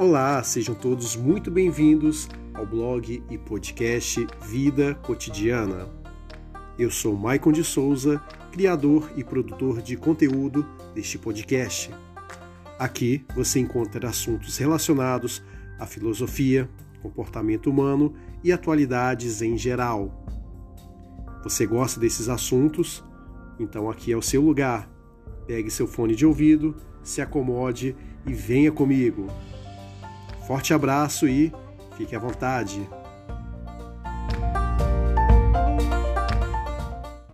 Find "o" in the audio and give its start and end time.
24.16-24.22